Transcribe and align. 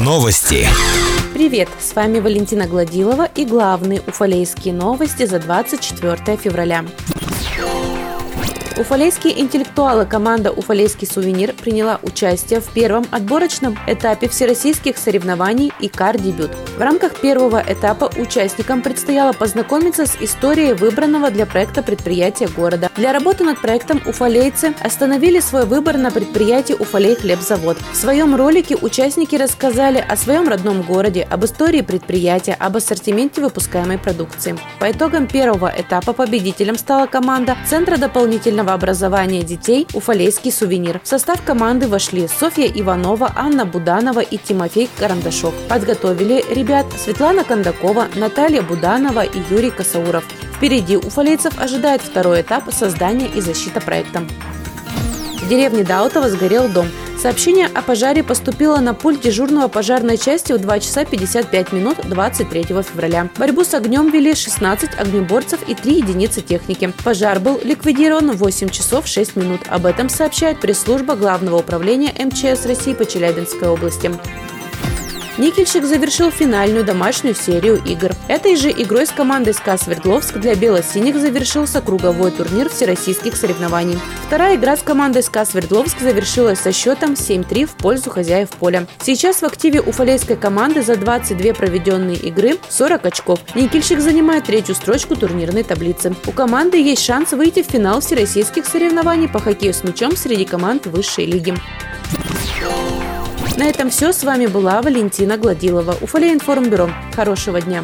Новости. 0.00 0.66
Привет, 1.34 1.68
с 1.78 1.94
вами 1.94 2.18
Валентина 2.18 2.66
Гладилова 2.66 3.26
и 3.26 3.44
главные 3.44 4.00
уфалейские 4.06 4.72
новости 4.72 5.26
за 5.26 5.38
24 5.38 6.38
февраля. 6.38 6.86
Уфалейские 8.78 9.40
интеллектуалы 9.40 10.06
команда 10.06 10.52
«Уфалейский 10.52 11.04
сувенир» 11.04 11.52
приняла 11.52 11.98
участие 12.04 12.60
в 12.60 12.68
первом 12.68 13.06
отборочном 13.10 13.76
этапе 13.88 14.28
всероссийских 14.28 14.96
соревнований 14.98 15.72
«Икар-дебют». 15.80 16.52
В 16.76 16.80
рамках 16.80 17.20
первого 17.20 17.60
этапа 17.66 18.08
участникам 18.16 18.82
предстояло 18.82 19.32
познакомиться 19.32 20.06
с 20.06 20.16
историей 20.20 20.74
выбранного 20.74 21.32
для 21.32 21.44
проекта 21.44 21.82
предприятия 21.82 22.46
города. 22.46 22.88
Для 22.94 23.12
работы 23.12 23.42
над 23.42 23.60
проектом 23.60 24.00
уфалейцы 24.06 24.72
остановили 24.80 25.40
свой 25.40 25.66
выбор 25.66 25.96
на 25.96 26.12
предприятии 26.12 26.74
«Уфалей 26.74 27.16
хлебзавод». 27.16 27.78
В 27.92 27.96
своем 27.96 28.36
ролике 28.36 28.76
участники 28.80 29.34
рассказали 29.34 29.98
о 30.08 30.16
своем 30.16 30.46
родном 30.46 30.82
городе, 30.82 31.26
об 31.28 31.44
истории 31.44 31.80
предприятия, 31.80 32.54
об 32.54 32.76
ассортименте 32.76 33.40
выпускаемой 33.40 33.98
продукции. 33.98 34.56
По 34.78 34.88
итогам 34.88 35.26
первого 35.26 35.72
этапа 35.76 36.12
победителем 36.12 36.78
стала 36.78 37.08
команда 37.08 37.56
Центра 37.68 37.96
дополнительного 37.96 38.67
профессионального 38.68 38.74
образования 38.74 39.42
детей 39.42 39.86
«Уфалейский 39.94 40.52
сувенир». 40.52 41.00
В 41.02 41.08
состав 41.08 41.42
команды 41.42 41.88
вошли 41.88 42.28
Софья 42.28 42.66
Иванова, 42.66 43.32
Анна 43.34 43.64
Буданова 43.64 44.20
и 44.20 44.36
Тимофей 44.36 44.88
Карандашов. 44.98 45.54
Подготовили 45.68 46.44
ребят 46.54 46.86
Светлана 46.96 47.44
Кондакова, 47.44 48.08
Наталья 48.14 48.62
Буданова 48.62 49.24
и 49.24 49.40
Юрий 49.50 49.70
Касауров. 49.70 50.24
Впереди 50.56 50.96
уфалейцев 50.96 51.58
ожидает 51.58 52.02
второй 52.02 52.42
этап 52.42 52.72
создания 52.72 53.28
и 53.28 53.40
защита 53.40 53.80
проекта. 53.80 54.22
В 55.42 55.48
деревне 55.48 55.84
Даутово 55.84 56.28
сгорел 56.28 56.68
дом. 56.68 56.88
Сообщение 57.20 57.66
о 57.66 57.82
пожаре 57.82 58.22
поступило 58.22 58.76
на 58.78 58.94
пульт 58.94 59.22
дежурного 59.22 59.66
пожарной 59.66 60.16
части 60.18 60.52
в 60.52 60.58
2 60.58 60.78
часа 60.78 61.04
55 61.04 61.72
минут 61.72 61.98
23 62.04 62.62
февраля. 62.62 63.28
Борьбу 63.36 63.64
с 63.64 63.74
огнем 63.74 64.08
вели 64.08 64.36
16 64.36 64.90
огнеборцев 64.96 65.68
и 65.68 65.74
3 65.74 65.96
единицы 65.96 66.42
техники. 66.42 66.92
Пожар 67.02 67.40
был 67.40 67.60
ликвидирован 67.64 68.30
в 68.30 68.36
8 68.36 68.68
часов 68.68 69.08
6 69.08 69.34
минут. 69.34 69.62
Об 69.68 69.86
этом 69.86 70.08
сообщает 70.08 70.60
пресс-служба 70.60 71.16
Главного 71.16 71.56
управления 71.56 72.14
МЧС 72.16 72.66
России 72.66 72.94
по 72.94 73.04
Челябинской 73.04 73.66
области. 73.66 74.12
Никельщик 75.38 75.84
завершил 75.84 76.32
финальную 76.32 76.84
домашнюю 76.84 77.36
серию 77.36 77.80
игр. 77.84 78.10
Этой 78.26 78.56
же 78.56 78.72
игрой 78.72 79.06
с 79.06 79.10
командой 79.10 79.54
СКА 79.54 79.78
Свердловск 79.78 80.36
для 80.38 80.56
бело-синих 80.56 81.14
завершился 81.14 81.80
круговой 81.80 82.32
турнир 82.32 82.68
всероссийских 82.68 83.36
соревнований. 83.36 84.00
Вторая 84.26 84.56
игра 84.56 84.76
с 84.76 84.82
командой 84.82 85.22
СКА 85.22 85.44
Свердловск 85.44 86.00
завершилась 86.00 86.58
со 86.58 86.72
счетом 86.72 87.12
7-3 87.12 87.66
в 87.66 87.76
пользу 87.76 88.10
хозяев 88.10 88.50
поля. 88.50 88.88
Сейчас 89.00 89.40
в 89.40 89.44
активе 89.44 89.80
уфалейской 89.80 90.34
команды 90.34 90.82
за 90.82 90.96
22 90.96 91.54
проведенные 91.54 92.16
игры 92.16 92.58
40 92.68 93.06
очков. 93.06 93.38
Никельщик 93.54 94.00
занимает 94.00 94.44
третью 94.44 94.74
строчку 94.74 95.14
турнирной 95.14 95.62
таблицы. 95.62 96.16
У 96.26 96.32
команды 96.32 96.82
есть 96.82 97.04
шанс 97.04 97.30
выйти 97.30 97.62
в 97.62 97.66
финал 97.66 98.00
всероссийских 98.00 98.66
соревнований 98.66 99.28
по 99.28 99.38
хоккею 99.38 99.72
с 99.72 99.84
мячом 99.84 100.16
среди 100.16 100.44
команд 100.44 100.86
высшей 100.86 101.26
лиги. 101.26 101.54
На 103.58 103.64
этом 103.64 103.90
все. 103.90 104.12
С 104.12 104.22
вами 104.22 104.46
была 104.46 104.80
Валентина 104.80 105.36
Гладилова. 105.36 105.96
Уфалей 106.00 106.32
информбюро. 106.32 106.88
Хорошего 107.16 107.60
дня. 107.60 107.82